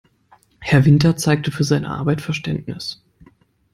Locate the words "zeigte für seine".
1.15-1.91